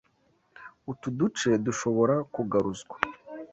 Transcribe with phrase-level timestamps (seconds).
[0.91, 2.95] Utu duce dushobora kugaruzwa?